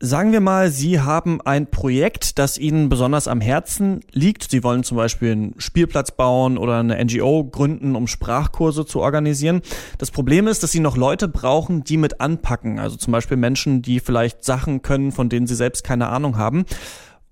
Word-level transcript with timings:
Sagen 0.00 0.30
wir 0.30 0.38
mal, 0.38 0.70
Sie 0.70 1.00
haben 1.00 1.40
ein 1.40 1.68
Projekt, 1.68 2.38
das 2.38 2.56
Ihnen 2.56 2.88
besonders 2.88 3.26
am 3.26 3.40
Herzen 3.40 3.98
liegt. 4.12 4.48
Sie 4.48 4.62
wollen 4.62 4.84
zum 4.84 4.96
Beispiel 4.96 5.32
einen 5.32 5.54
Spielplatz 5.58 6.12
bauen 6.12 6.56
oder 6.56 6.78
eine 6.78 7.04
NGO 7.04 7.42
gründen, 7.42 7.96
um 7.96 8.06
Sprachkurse 8.06 8.86
zu 8.86 9.00
organisieren. 9.00 9.60
Das 9.98 10.12
Problem 10.12 10.46
ist, 10.46 10.62
dass 10.62 10.70
Sie 10.70 10.78
noch 10.78 10.96
Leute 10.96 11.26
brauchen, 11.26 11.82
die 11.82 11.96
mit 11.96 12.20
anpacken. 12.20 12.78
Also 12.78 12.96
zum 12.96 13.10
Beispiel 13.10 13.36
Menschen, 13.36 13.82
die 13.82 13.98
vielleicht 13.98 14.44
Sachen 14.44 14.82
können, 14.82 15.10
von 15.10 15.28
denen 15.28 15.48
Sie 15.48 15.56
selbst 15.56 15.82
keine 15.82 16.10
Ahnung 16.10 16.38
haben. 16.38 16.64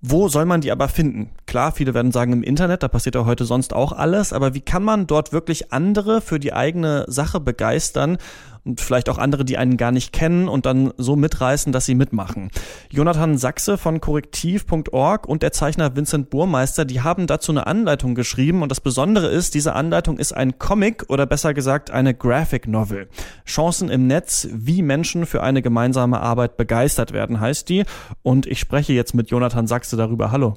Wo 0.01 0.27
soll 0.27 0.43
man 0.43 0.59
die 0.59 0.71
aber 0.71 0.89
finden? 0.89 1.31
Klar, 1.45 1.71
viele 1.71 1.93
werden 1.93 2.11
sagen 2.11 2.33
im 2.33 2.43
Internet, 2.43 2.83
da 2.83 2.87
passiert 2.87 3.15
ja 3.15 3.25
heute 3.25 3.45
sonst 3.45 3.73
auch 3.73 3.93
alles, 3.93 4.31
aber 4.31 4.53
wie 4.53 4.61
kann 4.61 4.83
man 4.83 5.07
dort 5.07 5.31
wirklich 5.31 5.71
andere 5.71 6.21
für 6.21 6.39
die 6.39 6.53
eigene 6.53 7.05
Sache 7.07 7.39
begeistern 7.39 8.17
und 8.67 8.81
vielleicht 8.81 9.09
auch 9.09 9.17
andere, 9.17 9.45
die 9.45 9.57
einen 9.57 9.77
gar 9.77 9.91
nicht 9.91 10.11
kennen 10.11 10.47
und 10.47 10.65
dann 10.65 10.93
so 10.97 11.15
mitreißen, 11.15 11.71
dass 11.71 11.85
sie 11.85 11.95
mitmachen. 11.95 12.51
Jonathan 12.91 13.37
Sachse 13.37 13.77
von 13.77 14.01
korrektiv.org 14.01 15.27
und 15.27 15.41
der 15.41 15.51
Zeichner 15.51 15.95
Vincent 15.95 16.29
Burmeister, 16.29 16.85
die 16.85 17.01
haben 17.01 17.27
dazu 17.27 17.51
eine 17.51 17.65
Anleitung 17.65 18.13
geschrieben 18.13 18.61
und 18.61 18.69
das 18.69 18.81
Besondere 18.81 19.27
ist, 19.27 19.55
diese 19.55 19.73
Anleitung 19.73 20.17
ist 20.17 20.33
ein 20.33 20.59
Comic 20.59 21.05
oder 21.07 21.25
besser 21.25 21.53
gesagt 21.53 21.91
eine 21.91 22.13
Graphic 22.13 22.67
Novel. 22.67 23.07
Chancen 23.45 23.89
im 23.89 24.07
Netz, 24.07 24.47
wie 24.51 24.81
Menschen 24.81 25.25
für 25.25 25.41
eine 25.41 25.61
gemeinsame 25.61 26.19
Arbeit 26.19 26.57
begeistert 26.57 27.13
werden, 27.13 27.39
heißt 27.39 27.69
die. 27.69 27.85
Und 28.23 28.45
ich 28.45 28.59
spreche 28.59 28.93
jetzt 28.93 29.13
mit 29.13 29.31
Jonathan 29.31 29.67
Sachse 29.67 29.95
darüber. 29.95 30.31
Hallo. 30.31 30.55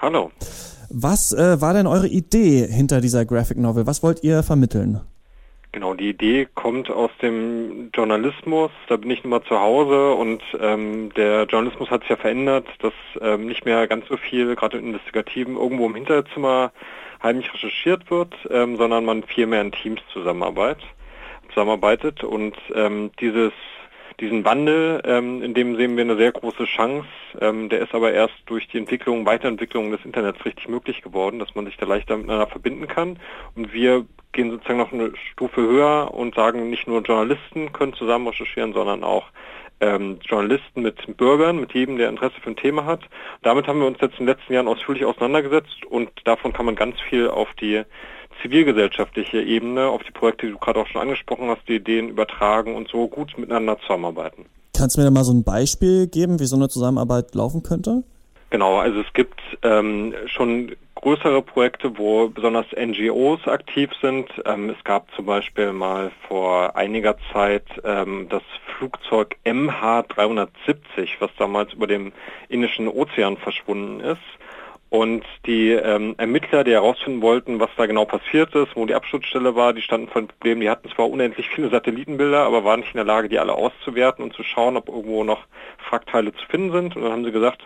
Hallo. 0.00 0.30
Was 0.90 1.32
äh, 1.32 1.60
war 1.60 1.74
denn 1.74 1.86
eure 1.86 2.08
Idee 2.08 2.66
hinter 2.66 3.00
dieser 3.00 3.24
Graphic 3.24 3.58
Novel? 3.58 3.86
Was 3.86 4.02
wollt 4.02 4.24
ihr 4.24 4.42
vermitteln? 4.42 5.00
Genau, 5.74 5.94
die 5.94 6.10
Idee 6.10 6.46
kommt 6.54 6.90
aus 6.90 7.10
dem 7.22 7.90
Journalismus. 7.94 8.70
Da 8.88 8.98
bin 8.98 9.10
ich 9.10 9.24
nun 9.24 9.30
mal 9.30 9.42
zu 9.42 9.58
Hause 9.58 10.12
und 10.12 10.42
ähm, 10.60 11.10
der 11.14 11.44
Journalismus 11.44 11.90
hat 11.90 12.02
sich 12.02 12.10
ja 12.10 12.16
verändert, 12.16 12.66
dass 12.80 12.92
ähm, 13.22 13.46
nicht 13.46 13.64
mehr 13.64 13.86
ganz 13.86 14.06
so 14.06 14.18
viel, 14.18 14.54
gerade 14.54 14.76
im 14.76 14.88
Investigativen, 14.88 15.56
irgendwo 15.56 15.86
im 15.86 15.94
Hinterzimmer 15.94 16.72
heimlich 17.22 17.52
recherchiert 17.54 18.10
wird, 18.10 18.34
ähm, 18.50 18.76
sondern 18.76 19.06
man 19.06 19.22
viel 19.22 19.46
mehr 19.46 19.62
in 19.62 19.72
Teams 19.72 20.02
zusammenarbeitet. 20.12 20.84
zusammenarbeitet. 21.48 22.22
Und 22.22 22.54
ähm, 22.74 23.10
dieses 23.18 23.52
diesen 24.20 24.44
Wandel, 24.44 25.02
ähm, 25.04 25.42
in 25.42 25.54
dem 25.54 25.76
sehen 25.76 25.96
wir 25.96 26.04
eine 26.04 26.16
sehr 26.16 26.32
große 26.32 26.64
Chance. 26.64 27.06
Ähm, 27.40 27.68
der 27.68 27.80
ist 27.80 27.94
aber 27.94 28.12
erst 28.12 28.34
durch 28.46 28.68
die 28.68 28.78
Entwicklung, 28.78 29.26
Weiterentwicklung 29.26 29.90
des 29.90 30.04
Internets 30.04 30.44
richtig 30.44 30.68
möglich 30.68 31.02
geworden, 31.02 31.38
dass 31.38 31.54
man 31.54 31.66
sich 31.66 31.76
da 31.76 31.86
leichter 31.86 32.16
miteinander 32.16 32.46
verbinden 32.46 32.86
kann. 32.86 33.18
Und 33.54 33.72
wir 33.72 34.04
gehen 34.32 34.50
sozusagen 34.50 34.78
noch 34.78 34.92
eine 34.92 35.12
Stufe 35.32 35.60
höher 35.62 36.12
und 36.12 36.34
sagen, 36.34 36.70
nicht 36.70 36.86
nur 36.86 37.02
Journalisten 37.02 37.72
können 37.72 37.94
zusammen 37.94 38.28
recherchieren, 38.28 38.72
sondern 38.72 39.04
auch 39.04 39.26
ähm, 39.80 40.18
Journalisten 40.22 40.82
mit 40.82 41.16
Bürgern, 41.16 41.60
mit 41.60 41.74
jedem, 41.74 41.98
der 41.98 42.08
Interesse 42.08 42.40
für 42.40 42.50
ein 42.50 42.56
Thema 42.56 42.86
hat. 42.86 43.00
Damit 43.42 43.66
haben 43.66 43.80
wir 43.80 43.86
uns 43.86 43.98
jetzt 44.00 44.18
in 44.18 44.26
den 44.26 44.34
letzten 44.34 44.52
Jahren 44.54 44.68
ausführlich 44.68 45.04
auseinandergesetzt 45.04 45.84
und 45.88 46.10
davon 46.24 46.52
kann 46.52 46.66
man 46.66 46.76
ganz 46.76 47.00
viel 47.00 47.28
auf 47.28 47.48
die 47.60 47.82
zivilgesellschaftliche 48.42 49.40
Ebene, 49.40 49.86
auf 49.86 50.02
die 50.02 50.12
Projekte, 50.12 50.46
die 50.46 50.52
du 50.52 50.58
gerade 50.58 50.80
auch 50.80 50.86
schon 50.86 51.00
angesprochen 51.00 51.48
hast, 51.48 51.66
die 51.68 51.76
Ideen 51.76 52.08
übertragen 52.08 52.74
und 52.74 52.88
so 52.88 53.08
gut 53.08 53.36
miteinander 53.38 53.78
zusammenarbeiten. 53.80 54.46
Kannst 54.76 54.96
du 54.96 55.00
mir 55.00 55.04
da 55.06 55.10
mal 55.10 55.24
so 55.24 55.32
ein 55.32 55.44
Beispiel 55.44 56.06
geben, 56.06 56.40
wie 56.40 56.46
so 56.46 56.56
eine 56.56 56.68
Zusammenarbeit 56.68 57.34
laufen 57.34 57.62
könnte? 57.62 58.02
Genau, 58.50 58.78
also 58.78 59.00
es 59.00 59.12
gibt 59.14 59.40
ähm, 59.62 60.14
schon 60.26 60.76
größere 60.94 61.42
Projekte, 61.42 61.98
wo 61.98 62.28
besonders 62.28 62.66
NGOs 62.76 63.46
aktiv 63.48 63.90
sind. 64.00 64.28
Ähm, 64.44 64.70
es 64.70 64.84
gab 64.84 65.10
zum 65.16 65.26
Beispiel 65.26 65.72
mal 65.72 66.12
vor 66.28 66.76
einiger 66.76 67.16
Zeit 67.32 67.64
ähm, 67.82 68.26
das 68.28 68.42
Flugzeug 68.76 69.36
MH370, 69.44 71.08
was 71.18 71.30
damals 71.38 71.72
über 71.72 71.86
dem 71.86 72.12
Indischen 72.48 72.88
Ozean 72.88 73.36
verschwunden 73.36 74.00
ist. 74.00 74.20
Und 74.92 75.24
die 75.46 75.70
ähm, 75.70 76.14
Ermittler, 76.18 76.64
die 76.64 76.72
herausfinden 76.72 77.22
wollten, 77.22 77.58
was 77.58 77.70
da 77.78 77.86
genau 77.86 78.04
passiert 78.04 78.54
ist, 78.54 78.76
wo 78.76 78.84
die 78.84 78.94
Absturzstelle 78.94 79.56
war, 79.56 79.72
die 79.72 79.80
standen 79.80 80.08
vor 80.08 80.20
dem 80.20 80.28
Problem, 80.28 80.60
die 80.60 80.68
hatten 80.68 80.90
zwar 80.90 81.08
unendlich 81.08 81.48
viele 81.48 81.70
Satellitenbilder, 81.70 82.40
aber 82.40 82.62
waren 82.62 82.80
nicht 82.80 82.92
in 82.92 82.98
der 82.98 83.06
Lage, 83.06 83.30
die 83.30 83.38
alle 83.38 83.54
auszuwerten 83.54 84.22
und 84.22 84.34
zu 84.34 84.42
schauen, 84.42 84.76
ob 84.76 84.90
irgendwo 84.90 85.24
noch 85.24 85.46
Frackteile 85.78 86.34
zu 86.34 86.44
finden 86.46 86.72
sind. 86.72 86.94
Und 86.94 87.04
dann 87.04 87.12
haben 87.12 87.24
sie 87.24 87.32
gesagt, 87.32 87.62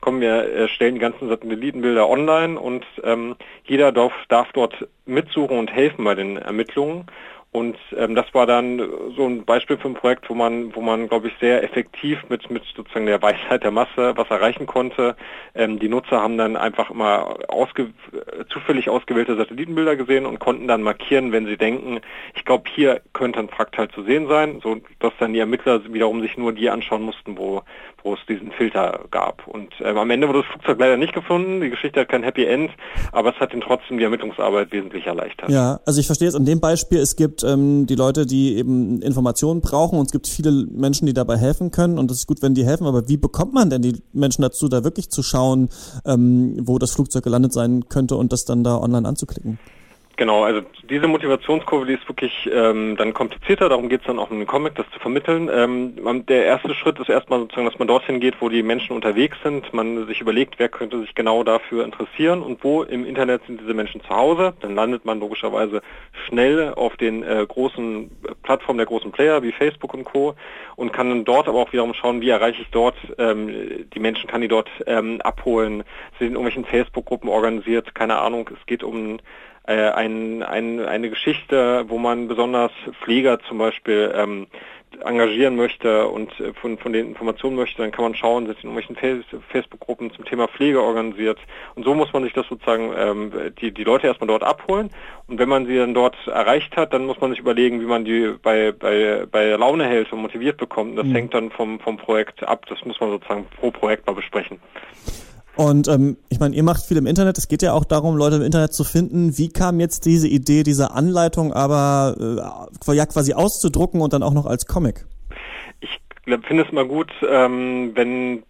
komm, 0.00 0.20
wir 0.20 0.54
äh, 0.54 0.68
stellen 0.68 0.94
die 0.94 1.00
ganzen 1.00 1.28
Satellitenbilder 1.28 2.08
online 2.08 2.60
und 2.60 2.86
ähm, 3.02 3.34
jeder 3.64 3.90
darf, 3.90 4.12
darf 4.28 4.52
dort 4.52 4.86
mitsuchen 5.04 5.58
und 5.58 5.72
helfen 5.72 6.04
bei 6.04 6.14
den 6.14 6.36
Ermittlungen. 6.36 7.06
Und 7.50 7.76
ähm, 7.96 8.14
das 8.14 8.26
war 8.34 8.46
dann 8.46 8.78
so 9.16 9.26
ein 9.26 9.44
Beispiel 9.46 9.78
für 9.78 9.88
ein 9.88 9.94
Projekt, 9.94 10.28
wo 10.28 10.34
man, 10.34 10.74
wo 10.76 10.82
man, 10.82 11.08
glaube 11.08 11.28
ich, 11.28 11.34
sehr 11.40 11.64
effektiv 11.64 12.18
mit, 12.28 12.50
mit 12.50 12.62
sozusagen 12.76 13.06
der 13.06 13.22
Weisheit 13.22 13.64
der 13.64 13.70
Masse 13.70 14.12
was 14.16 14.28
erreichen 14.28 14.66
konnte. 14.66 15.16
Ähm, 15.54 15.78
die 15.78 15.88
Nutzer 15.88 16.20
haben 16.20 16.36
dann 16.36 16.56
einfach 16.56 16.90
immer 16.90 17.36
ausge 17.48 17.88
zufällig 18.50 18.90
ausgewählte 18.90 19.36
Satellitenbilder 19.36 19.96
gesehen 19.96 20.26
und 20.26 20.38
konnten 20.38 20.68
dann 20.68 20.82
markieren, 20.82 21.32
wenn 21.32 21.46
sie 21.46 21.56
denken, 21.56 22.00
ich 22.34 22.44
glaube, 22.44 22.64
hier 22.74 23.00
könnte 23.14 23.38
ein 23.38 23.48
Fraktal 23.48 23.88
zu 23.88 24.02
sehen 24.02 24.28
sein, 24.28 24.60
so 24.62 24.76
dass 24.98 25.12
dann 25.18 25.32
die 25.32 25.40
Ermittler 25.40 25.82
wiederum 25.92 26.20
sich 26.20 26.36
nur 26.36 26.52
die 26.52 26.68
anschauen 26.68 27.02
mussten, 27.02 27.38
wo, 27.38 27.62
wo 28.02 28.14
es 28.14 28.20
diesen 28.28 28.52
Filter 28.52 29.06
gab. 29.10 29.46
Und 29.46 29.72
ähm, 29.80 29.96
am 29.96 30.10
Ende 30.10 30.28
wurde 30.28 30.40
das 30.42 30.48
Flugzeug 30.48 30.78
leider 30.78 30.98
nicht 30.98 31.14
gefunden. 31.14 31.60
Die 31.60 31.70
Geschichte 31.70 32.00
hat 32.00 32.08
kein 32.08 32.22
Happy 32.22 32.44
End, 32.44 32.70
aber 33.12 33.30
es 33.30 33.40
hat 33.40 33.52
ihnen 33.52 33.62
trotzdem 33.62 33.98
die 33.98 34.04
Ermittlungsarbeit 34.04 34.70
wesentlich 34.70 35.06
erleichtert. 35.06 35.48
Ja, 35.50 35.80
also 35.86 35.98
ich 36.00 36.06
verstehe 36.06 36.28
es 36.28 36.34
an 36.34 36.44
dem 36.44 36.60
Beispiel, 36.60 36.98
es 36.98 37.16
gibt 37.16 37.37
gibt 37.38 37.50
ähm, 37.50 37.86
die 37.86 37.94
Leute, 37.94 38.26
die 38.26 38.56
eben 38.56 39.00
Informationen 39.02 39.60
brauchen 39.60 39.98
und 39.98 40.06
es 40.06 40.12
gibt 40.12 40.26
viele 40.26 40.50
Menschen, 40.50 41.06
die 41.06 41.14
dabei 41.14 41.36
helfen 41.36 41.70
können 41.70 41.98
und 41.98 42.10
es 42.10 42.18
ist 42.18 42.26
gut, 42.26 42.42
wenn 42.42 42.54
die 42.54 42.64
helfen, 42.64 42.86
aber 42.86 43.08
wie 43.08 43.16
bekommt 43.16 43.54
man 43.54 43.70
denn 43.70 43.82
die 43.82 44.02
Menschen 44.12 44.42
dazu, 44.42 44.68
da 44.68 44.84
wirklich 44.84 45.10
zu 45.10 45.22
schauen, 45.22 45.68
ähm, 46.04 46.56
wo 46.62 46.78
das 46.78 46.92
Flugzeug 46.92 47.24
gelandet 47.24 47.52
sein 47.52 47.88
könnte 47.88 48.16
und 48.16 48.32
das 48.32 48.44
dann 48.44 48.64
da 48.64 48.78
online 48.78 49.06
anzuklicken? 49.06 49.58
Genau, 50.18 50.42
also 50.42 50.62
diese 50.90 51.06
Motivationskurve, 51.06 51.86
die 51.86 51.92
ist 51.92 52.08
wirklich 52.08 52.50
ähm, 52.52 52.96
dann 52.96 53.14
komplizierter, 53.14 53.68
darum 53.68 53.88
geht 53.88 54.00
es 54.00 54.08
dann 54.08 54.18
auch 54.18 54.30
den 54.30 54.48
Comic, 54.48 54.74
das 54.74 54.90
zu 54.90 54.98
vermitteln. 54.98 55.48
Ähm, 55.48 56.26
der 56.26 56.44
erste 56.44 56.74
Schritt 56.74 56.98
ist 56.98 57.08
erstmal 57.08 57.38
sozusagen, 57.38 57.68
dass 57.68 57.78
man 57.78 57.86
dorthin 57.86 58.18
geht, 58.18 58.34
wo 58.40 58.48
die 58.48 58.64
Menschen 58.64 58.96
unterwegs 58.96 59.36
sind, 59.44 59.72
man 59.72 60.08
sich 60.08 60.20
überlegt, 60.20 60.58
wer 60.58 60.68
könnte 60.68 60.98
sich 60.98 61.14
genau 61.14 61.44
dafür 61.44 61.84
interessieren 61.84 62.42
und 62.42 62.64
wo 62.64 62.82
im 62.82 63.04
Internet 63.04 63.42
sind 63.46 63.60
diese 63.60 63.74
Menschen 63.74 64.00
zu 64.00 64.08
Hause. 64.08 64.54
Dann 64.58 64.74
landet 64.74 65.04
man 65.04 65.20
logischerweise 65.20 65.82
schnell 66.26 66.74
auf 66.74 66.96
den 66.96 67.22
äh, 67.22 67.46
großen 67.46 68.10
Plattformen 68.42 68.78
der 68.78 68.86
großen 68.86 69.12
Player 69.12 69.44
wie 69.44 69.52
Facebook 69.52 69.94
und 69.94 70.02
Co. 70.02 70.34
und 70.74 70.92
kann 70.92 71.10
dann 71.10 71.24
dort 71.26 71.46
aber 71.46 71.60
auch 71.60 71.72
wiederum 71.72 71.94
schauen, 71.94 72.22
wie 72.22 72.30
erreiche 72.30 72.62
ich 72.62 72.70
dort 72.72 72.96
ähm, 73.18 73.86
die 73.94 74.00
Menschen, 74.00 74.28
kann 74.28 74.40
die 74.40 74.48
dort 74.48 74.68
ähm, 74.88 75.20
abholen, 75.20 75.84
sind 76.18 76.26
in 76.26 76.32
irgendwelchen 76.32 76.64
Facebook-Gruppen 76.64 77.28
organisiert, 77.28 77.94
keine 77.94 78.18
Ahnung, 78.18 78.50
es 78.52 78.66
geht 78.66 78.82
um 78.82 79.20
äh, 79.68 79.90
ein, 79.90 80.42
ein, 80.42 80.80
eine 80.80 81.10
Geschichte, 81.10 81.84
wo 81.88 81.98
man 81.98 82.26
besonders 82.26 82.72
Pfleger 83.02 83.38
zum 83.40 83.58
Beispiel 83.58 84.12
ähm, 84.16 84.46
engagieren 85.04 85.56
möchte 85.56 86.08
und 86.08 86.30
äh, 86.40 86.54
von, 86.54 86.78
von 86.78 86.94
den 86.94 87.08
Informationen 87.08 87.56
möchte, 87.56 87.82
dann 87.82 87.92
kann 87.92 88.04
man 88.04 88.14
schauen, 88.14 88.46
sind 88.46 88.64
in 88.64 88.74
irgendwelchen 88.74 89.24
Facebook-Gruppen 89.50 90.10
zum 90.12 90.24
Thema 90.24 90.48
Pflege 90.48 90.82
organisiert. 90.82 91.38
Und 91.74 91.84
so 91.84 91.94
muss 91.94 92.10
man 92.14 92.22
sich 92.24 92.32
das 92.32 92.46
sozusagen, 92.48 92.92
ähm, 92.96 93.32
die, 93.60 93.70
die 93.70 93.84
Leute 93.84 94.06
erstmal 94.06 94.28
dort 94.28 94.42
abholen. 94.42 94.88
Und 95.26 95.38
wenn 95.38 95.50
man 95.50 95.66
sie 95.66 95.76
dann 95.76 95.92
dort 95.92 96.16
erreicht 96.26 96.74
hat, 96.76 96.94
dann 96.94 97.04
muss 97.04 97.20
man 97.20 97.30
sich 97.30 97.40
überlegen, 97.40 97.82
wie 97.82 97.86
man 97.86 98.06
die 98.06 98.34
bei, 98.42 98.72
bei, 98.72 99.26
bei 99.30 99.50
Laune 99.50 99.84
hält 99.84 100.10
und 100.14 100.22
motiviert 100.22 100.56
bekommt. 100.56 100.98
Das 100.98 101.06
mhm. 101.06 101.12
hängt 101.12 101.34
dann 101.34 101.50
vom, 101.50 101.78
vom 101.78 101.98
Projekt 101.98 102.42
ab. 102.42 102.64
Das 102.70 102.82
muss 102.86 102.98
man 103.00 103.10
sozusagen 103.10 103.46
pro 103.60 103.70
Projekt 103.70 104.06
mal 104.06 104.14
besprechen. 104.14 104.60
Und 105.58 105.88
ähm, 105.88 106.16
ich 106.28 106.38
meine, 106.38 106.54
ihr 106.54 106.62
macht 106.62 106.84
viel 106.84 106.96
im 106.98 107.06
Internet. 107.06 107.36
Es 107.36 107.48
geht 107.48 107.62
ja 107.62 107.72
auch 107.72 107.84
darum, 107.84 108.16
Leute 108.16 108.36
im 108.36 108.42
Internet 108.42 108.72
zu 108.72 108.84
finden. 108.84 109.36
Wie 109.38 109.48
kam 109.48 109.80
jetzt 109.80 110.06
diese 110.06 110.28
Idee, 110.28 110.62
diese 110.62 110.92
Anleitung 110.92 111.52
aber 111.52 112.14
äh, 112.86 112.94
ja 112.94 113.06
quasi 113.06 113.32
auszudrucken 113.32 114.00
und 114.00 114.12
dann 114.12 114.22
auch 114.22 114.34
noch 114.34 114.46
als 114.46 114.66
Comic? 114.66 115.04
Ich 115.80 115.98
finde 116.46 116.62
es 116.62 116.70
mal 116.70 116.86
gut, 116.86 117.10
ähm, 117.28 117.90
wenn 117.96 118.44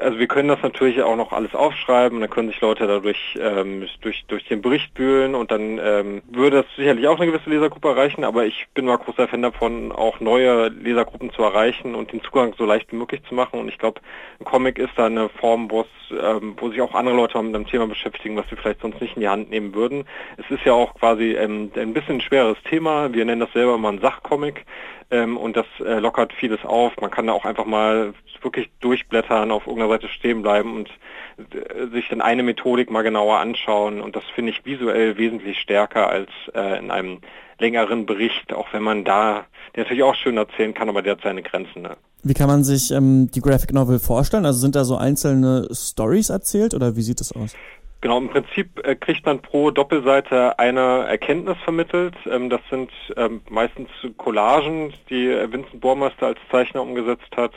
also 0.00 0.18
wir 0.18 0.26
können 0.26 0.48
das 0.48 0.62
natürlich 0.62 1.02
auch 1.02 1.16
noch 1.16 1.32
alles 1.32 1.54
aufschreiben, 1.54 2.20
dann 2.20 2.30
können 2.30 2.48
sich 2.48 2.60
Leute 2.60 2.86
dadurch 2.86 3.38
ähm, 3.40 3.86
durch, 4.00 4.24
durch 4.26 4.44
den 4.46 4.62
Bericht 4.62 4.94
bühlen 4.94 5.34
und 5.34 5.50
dann 5.50 5.78
ähm, 5.82 6.22
würde 6.30 6.62
das 6.62 6.76
sicherlich 6.76 7.06
auch 7.08 7.18
eine 7.18 7.30
gewisse 7.30 7.50
Lesergruppe 7.50 7.88
erreichen, 7.88 8.24
aber 8.24 8.46
ich 8.46 8.66
bin 8.74 8.86
mal 8.86 8.98
großer 8.98 9.28
Fan 9.28 9.42
davon, 9.42 9.92
auch 9.92 10.20
neue 10.20 10.68
Lesergruppen 10.68 11.32
zu 11.32 11.42
erreichen 11.42 11.94
und 11.94 12.12
den 12.12 12.22
Zugang 12.22 12.54
so 12.56 12.64
leicht 12.64 12.90
wie 12.92 12.96
möglich 12.96 13.22
zu 13.28 13.34
machen 13.34 13.60
und 13.60 13.68
ich 13.68 13.78
glaube, 13.78 14.00
ein 14.40 14.44
Comic 14.44 14.78
ist 14.78 14.92
da 14.96 15.06
eine 15.06 15.28
Form, 15.28 15.70
wo 15.70 15.82
es, 15.82 15.86
ähm, 16.10 16.54
wo 16.58 16.70
sich 16.70 16.80
auch 16.80 16.94
andere 16.94 17.16
Leute 17.16 17.40
mit 17.42 17.54
einem 17.54 17.66
Thema 17.66 17.86
beschäftigen, 17.86 18.36
was 18.36 18.48
sie 18.50 18.56
vielleicht 18.56 18.80
sonst 18.80 19.00
nicht 19.00 19.16
in 19.16 19.20
die 19.20 19.28
Hand 19.28 19.50
nehmen 19.50 19.74
würden. 19.74 20.04
Es 20.36 20.50
ist 20.50 20.64
ja 20.64 20.72
auch 20.72 20.94
quasi 20.94 21.36
ein 21.36 21.70
bisschen 21.70 22.16
ein 22.16 22.20
schweres 22.20 22.56
Thema, 22.68 23.12
wir 23.12 23.24
nennen 23.24 23.40
das 23.40 23.52
selber 23.52 23.78
mal 23.78 23.92
ein 23.92 24.00
Sachcomic, 24.00 24.64
ähm, 25.10 25.36
und 25.36 25.56
das 25.56 25.66
äh, 25.80 25.98
lockert 25.98 26.32
vieles 26.32 26.64
auf. 26.64 26.92
Man 27.00 27.10
kann 27.10 27.26
da 27.26 27.32
auch 27.32 27.44
einfach 27.44 27.66
mal 27.66 28.14
wirklich 28.42 28.70
durchblättern, 28.80 29.50
auf 29.50 29.66
irgendeiner 29.66 29.94
Seite 29.94 30.08
stehen 30.08 30.42
bleiben 30.42 30.76
und 30.76 30.90
äh, 31.38 31.86
sich 31.92 32.08
dann 32.08 32.20
eine 32.20 32.42
Methodik 32.42 32.90
mal 32.90 33.02
genauer 33.02 33.38
anschauen 33.38 34.00
und 34.00 34.14
das 34.14 34.24
finde 34.34 34.52
ich 34.52 34.64
visuell 34.64 35.16
wesentlich 35.16 35.58
stärker 35.58 36.08
als 36.08 36.28
äh, 36.54 36.78
in 36.78 36.90
einem 36.90 37.20
längeren 37.58 38.06
Bericht, 38.06 38.52
auch 38.52 38.72
wenn 38.72 38.82
man 38.82 39.04
da, 39.04 39.46
der 39.74 39.84
natürlich 39.84 40.02
auch 40.02 40.14
schön 40.14 40.36
erzählen 40.36 40.74
kann, 40.74 40.88
aber 40.88 41.02
der 41.02 41.12
hat 41.12 41.22
seine 41.22 41.42
Grenzen. 41.42 41.82
Ne? 41.82 41.96
Wie 42.22 42.34
kann 42.34 42.48
man 42.48 42.64
sich 42.64 42.90
ähm, 42.90 43.30
die 43.30 43.40
Graphic 43.40 43.72
Novel 43.72 43.98
vorstellen? 43.98 44.46
Also 44.46 44.58
sind 44.58 44.74
da 44.74 44.84
so 44.84 44.96
einzelne 44.96 45.68
Stories 45.72 46.30
erzählt 46.30 46.74
oder 46.74 46.96
wie 46.96 47.02
sieht 47.02 47.20
es 47.20 47.32
aus? 47.32 47.54
Genau, 48.04 48.18
im 48.18 48.28
Prinzip 48.28 48.86
äh, 48.86 48.96
kriegt 48.96 49.24
man 49.24 49.40
pro 49.40 49.70
Doppelseite 49.70 50.58
eine 50.58 51.06
Erkenntnis 51.08 51.56
vermittelt. 51.64 52.14
Ähm, 52.30 52.50
das 52.50 52.60
sind 52.68 52.90
ähm, 53.16 53.40
meistens 53.48 53.88
Collagen, 54.18 54.92
die 55.08 55.26
Vincent 55.26 55.80
Bohrmeister 55.80 56.26
als 56.26 56.38
Zeichner 56.50 56.82
umgesetzt 56.82 57.34
hat. 57.34 57.54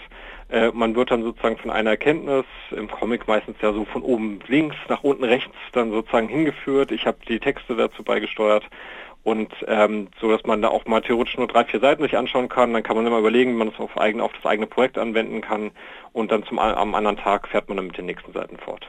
Äh, 0.49 0.71
man 0.71 0.95
wird 0.95 1.11
dann 1.11 1.21
sozusagen 1.21 1.57
von 1.57 1.69
einer 1.69 1.89
Erkenntnis, 1.89 2.45
im 2.71 2.89
Comic 2.89 3.27
meistens 3.27 3.57
ja 3.61 3.73
so 3.73 3.83
von 3.83 4.01
oben 4.01 4.39
links 4.47 4.77
nach 4.87 5.03
unten 5.03 5.25
rechts 5.25 5.53
dann 5.73 5.91
sozusagen 5.91 6.29
hingeführt. 6.29 6.93
Ich 6.93 7.05
habe 7.05 7.17
die 7.27 7.41
Texte 7.41 7.75
dazu 7.75 8.01
beigesteuert 8.01 8.63
und 9.23 9.53
ähm, 9.67 10.07
so, 10.21 10.31
dass 10.31 10.45
man 10.45 10.61
da 10.61 10.69
auch 10.69 10.85
mal 10.85 11.01
theoretisch 11.01 11.37
nur 11.37 11.47
drei, 11.47 11.65
vier 11.65 11.81
Seiten 11.81 12.03
sich 12.03 12.15
anschauen 12.15 12.47
kann. 12.47 12.71
Dann 12.71 12.83
kann 12.83 12.95
man 12.95 13.05
immer 13.05 13.19
überlegen, 13.19 13.51
wie 13.51 13.57
man 13.57 13.67
es 13.67 13.79
auf, 13.79 13.99
eigen, 13.99 14.21
auf 14.21 14.31
das 14.31 14.45
eigene 14.45 14.67
Projekt 14.67 14.97
anwenden 14.97 15.41
kann 15.41 15.71
und 16.13 16.31
dann 16.31 16.45
zum, 16.45 16.57
am 16.57 16.95
anderen 16.95 17.17
Tag 17.17 17.49
fährt 17.49 17.67
man 17.67 17.75
dann 17.75 17.87
mit 17.87 17.97
den 17.97 18.05
nächsten 18.05 18.31
Seiten 18.31 18.55
fort. 18.55 18.87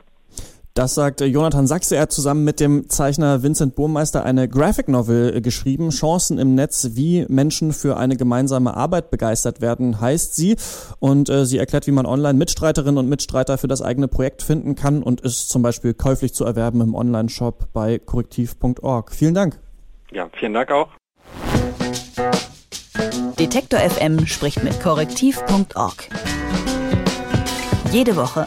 Das 0.79 0.95
sagt 0.95 1.21
Jonathan 1.23 1.67
Sachse. 1.67 1.97
Er 1.97 2.03
hat 2.03 2.13
zusammen 2.13 2.45
mit 2.45 2.61
dem 2.61 2.89
Zeichner 2.89 3.43
Vincent 3.43 3.75
Burmeister 3.75 4.25
eine 4.25 4.49
Graphic 4.49 4.87
Novel 4.87 5.35
äh, 5.35 5.41
geschrieben. 5.41 5.91
Chancen 5.91 6.39
im 6.39 6.55
Netz, 6.55 6.91
wie 6.93 7.27
Menschen 7.29 7.73
für 7.73 7.97
eine 7.97 8.17
gemeinsame 8.17 8.77
Arbeit 8.77 9.11
begeistert 9.11 9.61
werden, 9.61 10.01
heißt 10.01 10.37
sie. 10.37 10.55
Und 11.01 11.31
äh, 11.31 11.47
sie 11.47 11.59
erklärt, 11.59 11.89
wie 11.89 11.91
man 11.91 12.07
online 12.07 12.35
Mitstreiterinnen 12.35 12.97
und 12.97 13.09
Mitstreiter 13.09 13.59
für 13.59 13.67
das 13.67 13.83
eigene 13.83 14.07
Projekt 14.07 14.45
finden 14.45 14.77
kann 14.77 15.03
und 15.03 15.21
ist 15.21 15.51
zum 15.51 15.63
Beispiel 15.63 15.95
käuflich 15.95 16.33
zu 16.33 16.45
erwerben 16.45 16.81
im 16.81 16.95
Online-Shop 16.95 17.71
bei 17.73 17.99
korrektiv.org. 17.99 19.13
Vielen 19.13 19.35
Dank. 19.35 19.59
Ja, 20.13 20.29
vielen 20.39 20.55
Dank 20.55 20.71
auch. 20.71 20.91
Detektor 23.37 23.81
FM 23.81 24.29
spricht 24.29 24.63
mit 24.63 24.81
korrektiv.org. 24.81 26.09
Jede 27.91 28.15
Woche 28.15 28.47